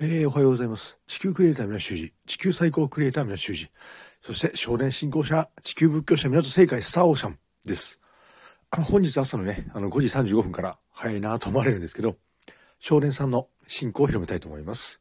[0.00, 0.96] えー、おはようございます。
[1.08, 3.68] 地球クリエイター皆修二、地球最高クリエイター皆修二、
[4.22, 7.98] そして少年信仰者、地球仏教者港正解スターオーシャンです。
[8.70, 12.14] あの、本日朝のね、あの5時35分から早いなと思われるんですけど、
[12.78, 15.00] 少年さんの信仰を広めたいと思います。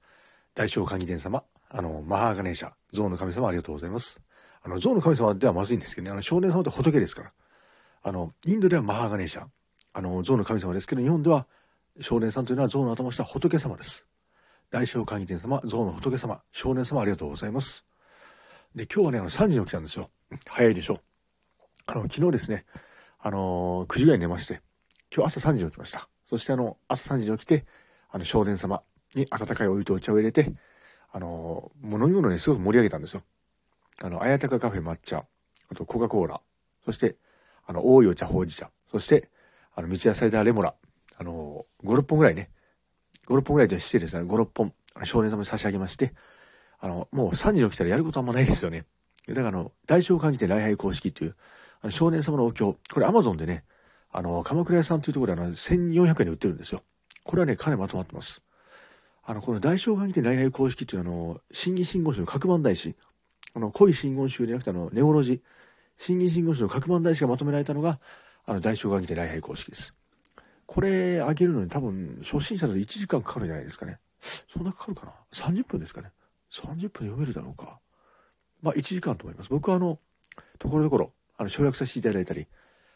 [0.56, 4.20] 大正寛義殿様、あの、マハーガネーシャ、象の神様ありがとうございます。
[4.64, 7.34] あの、象の神様ではまずいんですけどね、あの、少年様って仏ですから。
[8.02, 9.46] あの、インドではマハーガネーシャ、
[9.94, 11.46] あの、象の神様ですけど、日本では
[12.02, 14.08] 少年さんというのは象の頭をした仏様です。
[14.70, 17.86] 大正寛義殿様、象の仏様、少年様ありがとうございます。
[18.76, 20.10] で、今日はね、あの、3時に起きたんですよ。
[20.46, 21.00] 早いでしょ。
[21.86, 22.66] あの、昨日ですね、
[23.20, 24.62] あのー9時ぐらいに寝まして、
[25.16, 26.10] 今日朝3時に起きました。
[26.30, 27.66] そしてあの、朝3時に起きて、
[28.10, 28.84] あの、少年様
[29.16, 30.54] に温かいお湯とお茶を入れて、
[31.14, 33.24] あのー飲み物にすごく盛り上げたんですよ。
[34.02, 35.26] あの、あやたかカフェ抹茶、
[35.72, 36.42] あとコカ・コーラ、
[36.84, 37.16] そして、
[37.66, 39.30] あの、多いお茶ほうじ茶、そして、
[39.74, 40.76] あの、道野菜ダーレモラ、
[41.18, 42.50] あのー、5、6本ぐらいね、
[43.28, 46.14] 5、6本ぐらいでしてですね、5、6本、少年様に差し上げまして、
[46.80, 48.86] あの、もう3時に起きたらやることあんまないですよね。
[49.28, 51.36] だからあの、大正寛義殿礼拝公式っていう、
[51.82, 53.64] あの少年様のお経、これアマゾンでね、
[54.12, 56.84] あの、鎌倉屋さんというところであの、1400円で売ってるんですよ。
[57.24, 58.42] これはね、かなりまとまってます。
[59.24, 62.96] あの、この大正寛義殿礼拝公式っていうのは、あの、新義真言宗の各番大師、
[63.54, 65.42] あの、濃い真言宗でなくてあの、ネオロジ、
[65.98, 68.00] 新義真言宗の各番大師がまとめられたのが、
[68.46, 69.97] あの、大正寛義殿礼拝公式です。
[70.68, 74.00] これ、あげるのに多分、初心者だと1時間かかるんじゃないですかね。
[74.54, 76.12] そんなかかるかな ?30 分ですかね。
[76.52, 77.80] 30分読めるだろうか。
[78.62, 79.50] まあ、1時間と思います。
[79.50, 79.98] 僕はあの、
[80.60, 82.48] ところどころ、あの、省略させていただいたり、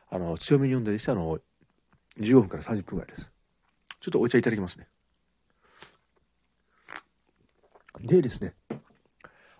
[0.10, 1.40] あの、強めに読んだりして、あの、
[2.20, 3.32] 15分から30分ぐらいです。
[4.02, 4.88] ちょっとお茶いただきますね。
[8.02, 8.54] でですね、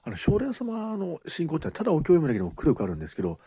[0.04, 3.40] あの、少年様の信仰ってのはただお経を読むだけでもくどくあるんですけど、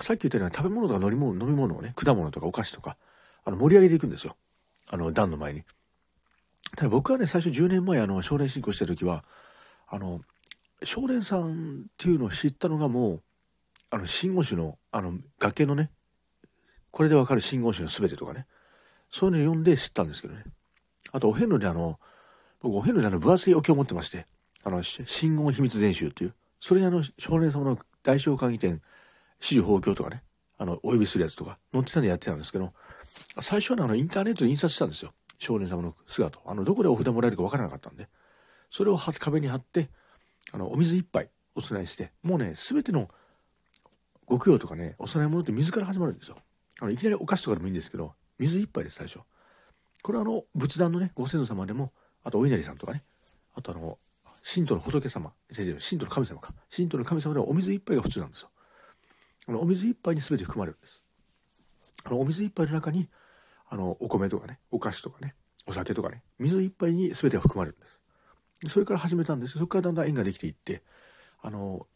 [0.00, 2.96] さっき言ったような食べ物とか飲み物飲み物をね、果物とかお菓子とか、
[3.44, 4.36] あの、盛り上げていくんですよ。
[4.88, 5.64] あの、段の前に。
[6.76, 9.24] ただ僕はね、最初10年前、あの、少年信仰してる時は、
[9.88, 10.20] あの、
[10.84, 13.22] 少年さんっていうのを知ったのがもう、
[13.90, 15.90] あの、真言宗の、あの、崖のね、
[16.90, 18.46] これでわかる真言宗の全てとかね、
[19.08, 20.44] そういうのを読んで知ったんですけどね。
[21.12, 21.98] あと、お遍路であの、
[22.60, 24.26] 僕、お遍路であの、分厚いお経を持ってまして、
[24.62, 28.80] あの、し真言秘密全集っていう、それにあの、少年様の大正寛義殿、
[29.40, 30.22] 四十法経とかね、
[30.58, 32.72] あの、お呼びするやつとか、載ってたんでやってたんですけど、
[33.40, 35.12] 最初はあの、インターネットで印刷したんですよ。
[35.38, 36.40] 少年様の姿。
[36.44, 38.08] あの、どこでお札もらえるかわからなかったんで。
[38.70, 39.90] それを壁に貼って、
[40.52, 43.08] あの、お水一杯お供えして、もうね、すべての
[44.26, 46.36] ご供養とかね、お供え物って水から始まるんですよ。
[46.80, 49.20] あの、いきなりお菓子とかでもいいんですけど、水一杯です、最初。
[50.02, 53.02] これはあの、仏壇のね、ご先祖様でも、あとお稲荷さんとかね、
[53.54, 53.98] あとあの、
[54.42, 56.54] 神道の仏様、神道の神様か。
[56.74, 58.50] 神道の神様ではお水一杯が普通なんですよ。
[59.48, 60.99] あの、お水一杯に全て含まれるんです。
[62.04, 63.08] あの、お水一杯の中に、
[63.68, 65.34] あの、お米とかね、お菓子とかね、
[65.66, 68.00] お酒とかね、水一杯に全てが含まれるんです。
[68.68, 69.54] それから始めたんです。
[69.54, 70.82] そこからだんだん縁ができていって、
[71.42, 71.86] あの、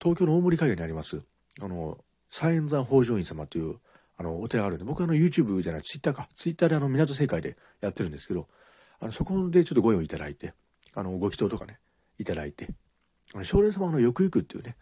[0.00, 1.22] 東京の大森海岸にあります、
[1.60, 1.98] あの、
[2.30, 3.78] 三円山北条院様という、
[4.16, 8.48] あの、お寺があるんで、僕はあの、YouTube じゃない、Twitter か、Twitter であの、港正解でやってるんですけど、
[9.00, 10.54] あの、そこでちょっとご用意いただいて、
[10.94, 11.78] あの、ご祈祷とかね、
[12.18, 12.68] いただいて、
[13.34, 14.76] あの、少年様のよくゆくっていうね、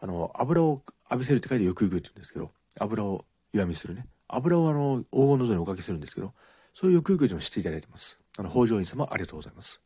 [0.00, 4.06] あの、油を浴びせるって書いてよくゆくって言うんですけど、油を湯あみするね。
[4.34, 6.32] 油をあの、黄金の像におかけするんですけど、
[6.74, 8.18] そういうよくゆくというのをしていただいてます。
[8.38, 9.80] あの、北条院様ありがとうございます。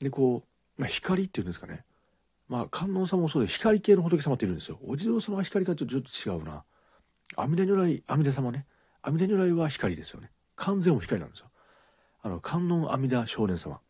[0.00, 0.44] で、こ
[0.78, 1.84] う、まあ、光っていうんですかね。
[2.48, 4.78] まあ、観音様もそうで、光系の仏様っているんですよ。
[4.84, 6.64] お地蔵様は光かちょっと違うな。
[7.36, 8.66] 阿弥陀如来、阿弥陀様ね。
[9.02, 10.30] 阿弥陀如来は光ですよね。
[10.54, 11.46] 完全も光なんですよ。
[12.22, 13.80] あの、観音阿弥陀少年様。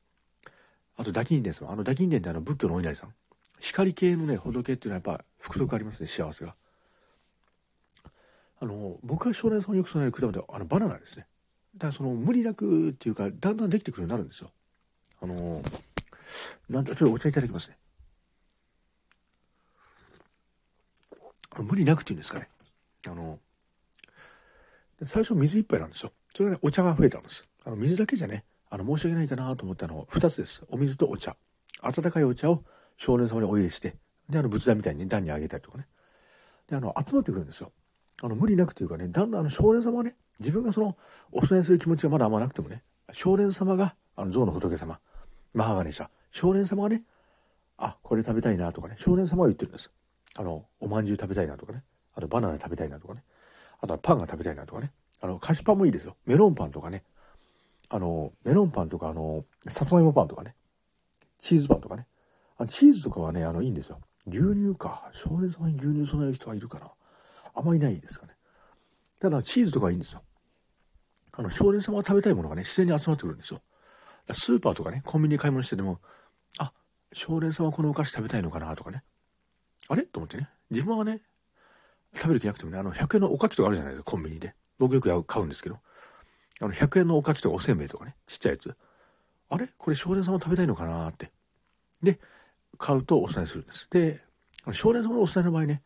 [0.97, 1.71] あと、大金殿様。
[1.71, 3.15] あの、大金殿ってあの、仏教のお稲荷さん。
[3.61, 6.55] 光系のね、仏っていうのはやっぱ、福徳ありますね、幸せが。
[8.59, 11.27] あの、僕が少年さんよく備える果物は、あの、バナナですね。
[11.77, 14.51] だからその、無理なくっていうか、だんだんできてくるようになるんですよ。
[15.21, 15.63] あの、
[16.69, 17.77] なんだ、ちょっとお茶いただきますね。
[21.59, 22.49] 無理なくっていうんですかね。
[23.07, 23.39] あの、
[25.05, 26.13] 最初水一杯なんですよ。
[26.35, 27.47] それがね、お茶が増えたんです。
[27.65, 30.63] あの、水だけじゃね、あの、申し訳ないかなと思ったの、二つです。
[30.69, 31.37] お水とお茶。
[31.83, 32.65] 温かいお茶を
[32.97, 33.97] 少年様にお入れして、
[34.29, 35.87] で、あの、仏壇みたいに段にあげたりとかね。
[36.69, 37.73] で、あの、集まってくるんですよ。
[38.23, 40.97] あの、無理なくというかね、だんだんあの、少年様はね、自分がその、
[41.33, 42.83] お供えする気持ちがまだあんまなくてもね、
[43.13, 44.99] 少年様が、あの、象の仏様、
[45.55, 47.03] マハガネシャ、少年様がね、
[47.79, 49.91] あ、これ食べたいなとかね、少年様は言ってるんです。
[50.35, 51.83] あの、おまんじゅう食べたいなとかね、
[52.15, 53.23] あとバナナ食べたいなとかね、
[53.81, 56.17] あとはパンが食べたいなとかね、あの、菓子パンもいいですよ。
[56.25, 57.05] メロンパンとかね、
[57.89, 60.55] あの、メロンパンとか、あの、さつまいもパンとかね、
[61.39, 62.07] チーズパンとかね、
[62.59, 64.01] あチーズとかはね、あの、いいんですよ。
[64.27, 65.09] 牛乳か。
[65.13, 66.91] 少年様に牛乳備える人はいるかな。
[67.57, 68.35] あんまりないですかね。
[69.19, 70.23] ただ、チーズとかはいいんですよ。
[71.33, 73.63] あの、少年様が食べたいものがね、自然に集まってくるんですよ。
[74.33, 76.01] スーパーとかね、コンビニで買い物してても、
[76.59, 76.73] あ、
[77.13, 79.03] 少年さんはこのお菓子食べたいのかなとかね。
[79.89, 80.03] あれ？
[80.03, 80.49] と思ってね。
[80.71, 81.23] 自分はね、
[82.15, 84.55] 食べる気なくてもね、あの、100円のおかきとかあるじゃないですか、コンビニで。
[84.79, 85.79] 僕よく買うんですけど。
[86.61, 88.77] あの、100円のおかきとかおせんべいとかね、ちっちゃいやつ。
[89.49, 89.69] あれ？
[89.79, 91.31] これ少年様食べたいのかなって。
[92.03, 92.19] で、
[92.79, 93.87] 買うとお伝えするんです。
[93.91, 94.21] で、
[94.73, 95.83] 少年様のお伝えの場合ね、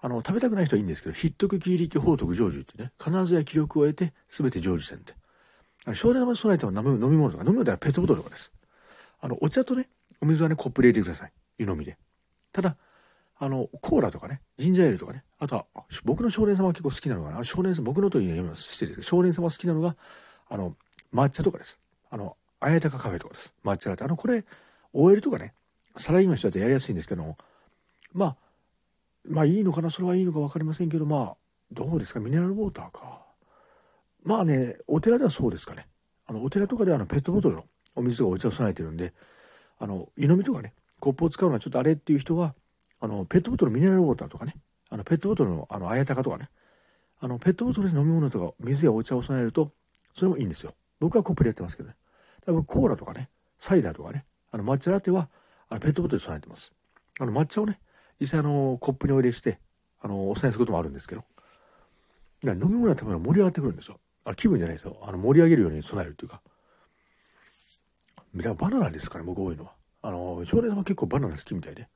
[0.00, 5.14] あの、食べたくない人はいいんですけど、筆徳、気力、法徳、成就ってね、必ずや気力を得て、すべて成就せんって。
[5.94, 8.52] 少年様に備えては飲み物とか、飲み物ではペットボトルとかです。
[9.20, 9.88] あの、お茶とね、
[10.20, 11.32] お水はね、コップ入れてください。
[11.58, 11.96] 湯飲みで。
[12.52, 12.76] ただ、
[13.38, 15.66] あの、コーラとかね、ジンジャーエールとかね、あとは、
[16.04, 18.64] 僕の少年様は結構好きなのが、少年様、僕のというには読みます。
[18.64, 19.96] 失礼ですけど、少年様好きなのが、
[20.48, 20.76] あの、
[21.12, 21.78] 抹茶とかです。
[22.10, 23.52] あの、あやたかカフェとかです。
[23.64, 24.04] 抹茶ラテ。
[24.04, 24.44] あの、これ、
[24.92, 25.54] OL とかね、
[25.98, 27.36] サラリーマンの人だとやりやすいんですけども
[28.12, 28.36] まあ、
[29.28, 31.36] まあいいのかな、それはいいのか分かりませんけど、まあ、
[31.72, 33.22] どうですか、ミネラルウォーターか。
[34.22, 35.86] まあね、お寺ではそうですかね。
[36.26, 37.64] あの、お寺とかではあのペットボトルの
[37.94, 39.12] お水とかお茶を備えてるんで、
[39.78, 42.54] あの、湯飲みとかね、コップを使うのはちょっとあれっていう人は、
[43.00, 44.56] あの、ペットボトルミネラルウォーターとかね、
[44.88, 46.48] あの、ペットボトルの、あの、あやたかとかね、
[47.20, 49.72] あの、ペットボトルで飲み物とか水やお茶を備えると、
[50.14, 50.74] それもいいんですよ。
[50.98, 51.94] 僕はコップでやってますけどね。
[52.44, 53.28] 多分コーラとかね、
[53.58, 55.28] サイダーとかね、あの、抹茶ラテは、
[55.68, 56.72] あの、ペットボトルで備えてます。
[57.20, 57.78] あの、抹茶をね、
[58.20, 59.58] 実際あの、コップにお入れして、
[60.00, 61.24] あの、お伝えすることもあるんですけど、
[62.44, 63.98] 飲み物のために盛り上がってくるんですよ。
[64.24, 64.98] あ気分じゃないですよ。
[65.02, 66.42] あの、盛り上げるように備えるっていうか。
[68.54, 69.72] バナナですかね、僕多いのは。
[70.02, 71.88] あの、少年様結構バナナ好きみたいで。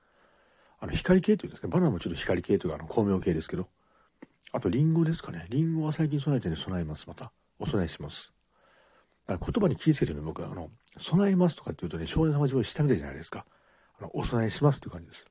[0.79, 3.69] あの、光系というんですか、バナナもちょっと光系というか、あの、光明系ですけど。
[4.53, 5.47] あと、リンゴですかね。
[5.51, 7.07] リンゴは最近備えてね、備えます。
[7.07, 7.33] また。
[7.59, 8.33] お供えします。
[9.29, 13.45] 言葉に気をつけてるの僕は、あの、備えますとかって言うとね、少年様自分下みたいじゃないですか。
[13.99, 15.27] あの、お供えしますっていう感じです。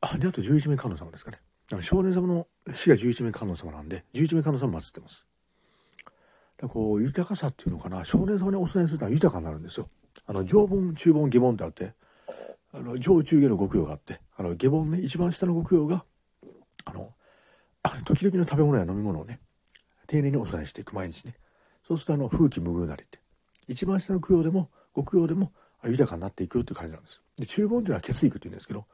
[0.00, 1.38] あ、で、あと11名観音様ですかね。
[1.72, 5.24] あの少年様の死が11名観音様なんで、11名観音様祀ってます。
[6.56, 9.88] だこう、豊かさっていうのかな、少年様にお供えすると豊かになるんですよ。
[10.26, 11.94] あの、上盆、中盆、下盆ってあって、
[12.72, 16.04] あの、上中下の極用があって、あの、下盆ね、一番下の極用が、
[16.84, 17.14] あの、
[18.04, 19.40] 時々の食べ物や飲み物をね、
[20.06, 21.34] 丁寧にお供えしていく、毎日ね。
[21.86, 23.20] そうすると、あの、風紀無遇なりって。
[23.68, 25.52] 一番下の供養でも、極用でも、
[25.84, 27.20] 豊かになっていくよっていう感じなんです。
[27.36, 28.86] で、中盆っていうのは血育っていうんですけど、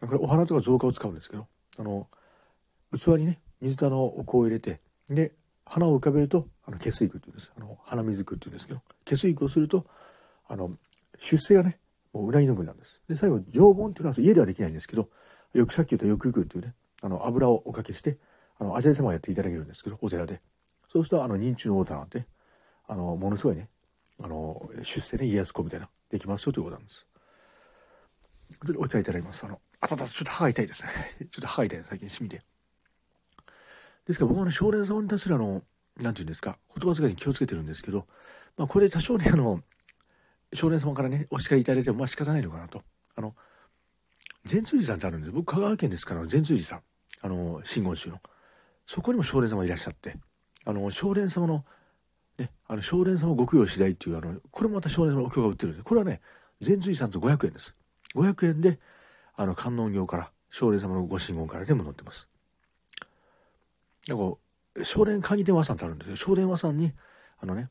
[0.00, 1.46] これお花とか造花を使うんですけど、
[1.78, 2.08] あの、
[2.96, 5.32] 器にね、水とあの、お香を入れて、で、
[5.64, 7.52] 花を浮かべると、あの、血育っていうんです。
[7.56, 9.86] あの、花水区っていうんですけど、血育をすると、
[10.48, 10.70] あの、
[11.18, 11.78] 出世がね、
[12.12, 13.00] もう裏に飲むなんです。
[13.08, 15.08] で、最後、常盆っていうのは家ではできないんですけど、
[15.54, 18.18] よくさっき言ったよくくっていうね、あの、油をおかけして、
[18.58, 20.40] あの、アジア様をやっていただけるんですけど、お寺で。
[20.92, 22.26] そうすると、あの、認知のウォーターなんて、
[22.86, 23.68] あの、ものすごいね、
[24.22, 27.06] あの、出世ね、家康公みたいな、できますよということなんです。
[28.78, 29.44] お茶いただきます。
[29.44, 31.16] あの、あたた、ちょっと歯が痛いですね。
[31.30, 32.42] ちょっと歯が痛い最近、しみで。
[34.06, 35.62] ですから僕はあの、少年様に対するあの、
[35.96, 38.06] なんていうんですか、言葉遣いに気をつけてるんですけど、
[38.56, 39.62] まあこれ多少ね、あの、
[40.52, 42.82] 少年様からね、お叱りいただいても、まあ仕方ないのかなと。
[43.14, 43.34] あの、
[44.44, 45.32] 善通寺さんってあるんです。
[45.32, 46.82] 僕、香川県ですから、善通寺さん。
[47.22, 48.20] あの、真言宗の。
[48.86, 50.16] そこにも少年様いらっしゃって、
[50.64, 51.64] あの、少年様の、
[52.38, 56.20] ね、あの、少年様ご供養次第っていう、あの、これもまた少年様のお経が売ってるんで、これはね、
[56.60, 57.74] 善通寺さんと500円です。
[58.14, 58.78] 500円で、
[59.36, 62.28] あの、観音業から、少年様のご神言から全部載ってます。
[64.08, 64.36] なんか、
[64.84, 66.16] 少年鍵電話さんってあるんですよ。
[66.16, 66.92] 少年和さんに、
[67.38, 67.70] あのね、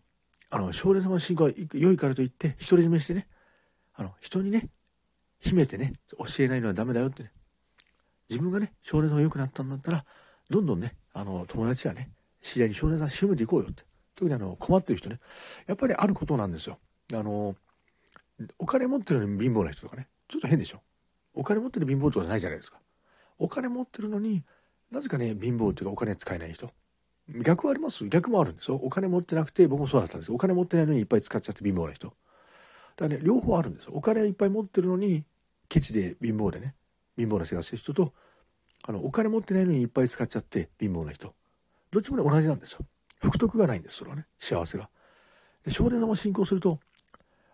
[0.49, 3.27] あの、少年様の信仰は良いからといって、独り占めしてね、
[3.93, 4.69] あの、人にね、
[5.39, 7.31] 秘めてね、教えないのはダメだよってね。
[8.29, 10.05] 自分がね、少年様が良くなったんだったら、
[10.49, 13.83] どんどんね、あの、友達やね、知り合いに少年さん広めていこうよって。
[14.15, 15.19] 特にあの、困ってる人ね、
[15.67, 16.79] やっぱりあることなんですよ。
[17.13, 17.55] あの、
[18.57, 20.81] お金持ってるのに貧乏な人とかね、ちょっと変でしょ。
[21.35, 22.79] お金持ってる貧乏とかじゃないじゃないですか。
[23.37, 24.43] お金持ってるのに
[24.91, 26.71] なぜかね、貧乏っていうかお金使えない人。
[27.27, 28.75] 逆はあります逆もあるんですよ。
[28.75, 32.07] お金持ってなくて、僕もそうだったんですお金持ってないのにいっぱい使っちゃって貧乏な人。
[32.07, 32.15] だか
[32.99, 33.91] らね、両方あるんですよ。
[33.95, 35.23] お金いっぱい持ってるのに、
[35.67, 36.75] ケチで貧乏でね、
[37.17, 38.13] 貧乏な生活してる人と、
[38.83, 41.33] あの、お金持ってないのにいっぱい使っちゃって貧乏な人。
[41.91, 42.85] どっちもね、同じなんですよ。
[43.21, 44.27] 福徳がないんです、それはね。
[44.39, 44.89] 幸せが。
[45.65, 46.79] で、少年様を信仰すると、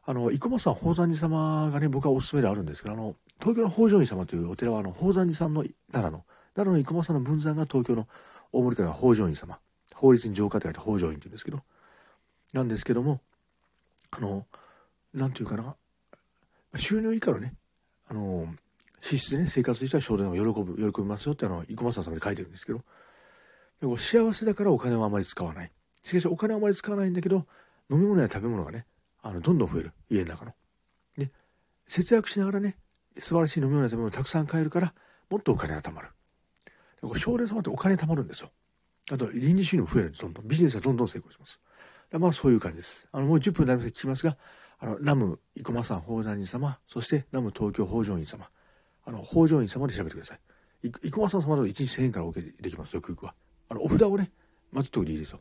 [0.03, 8.07] あの、生駒さん宝山寺様がね、僕はおすすめであるんですけど、あの、東京の北条院様というお寺は、あの、宝山寺さんの奈良の、奈良の生駒さんの分山が東京の
[8.51, 9.60] 大森から北条院様。
[9.95, 11.62] 法律に浄化って書いて北条院って言うんですけど、
[12.53, 13.21] なんですけども、
[14.12, 14.45] あの、
[15.13, 15.75] なんていうかな、
[16.77, 17.53] 収入以下のね、
[18.07, 18.48] あの、
[19.01, 22.81] 支出でね、生活したら少年を喜ぶ、喜びますよって、あの、生駒さん様で書いてるんですけど、
[23.79, 25.71] でも幸せだからお金をあまり使わない。
[26.03, 27.48] しかしお金をあまり使わないんだけど、
[27.89, 28.86] 飲み物や食べ物がね、
[29.21, 29.93] あの、どんどん増える。
[30.10, 30.53] 家の中の。
[31.17, 31.31] で、
[31.88, 32.77] 節約しながらね、
[33.20, 34.94] 素晴らしい飲み物や食べ物をたくさん買えるから、
[35.30, 36.10] もっとお金が貯まる。
[37.18, 38.51] 少年様ってお金貯まるんですよ。
[39.12, 40.48] あと、臨時収入も増えるんです、どんどん。
[40.48, 41.60] ビジネスはどんどん成功します。
[42.12, 43.08] まあそういう感じです。
[43.12, 44.38] あの、もう10分になりまして聞きますが、
[44.80, 48.50] あの、ナム生駒さん法壇院様、そしてナム東京北条院様、
[49.06, 50.39] あの、北条院様で調べてください。
[50.84, 53.36] 生駒さん様で1日1000円からお受けできますよ、空港は。
[53.70, 54.32] あの、お札をね、
[54.72, 55.39] 待つとりいいですよ。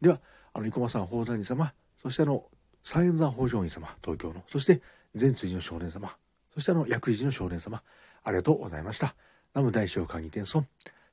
[0.00, 0.20] では、
[0.52, 2.44] あの、生駒さん法壇院様、そしてあの、
[2.84, 4.82] 三円山北条院様、東京の、そして
[5.14, 6.16] 全辻の少年様、
[6.54, 7.82] そしてあの、薬事の少年様、
[8.24, 9.14] ありがとうございました。
[9.54, 10.66] 南無大将会議天尊。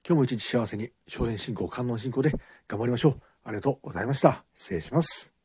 [0.07, 2.31] 今日も一日幸せに、少年信仰、観音信仰で
[2.67, 3.21] 頑張りましょう。
[3.43, 4.43] ありがとうございました。
[4.55, 5.38] 失礼します。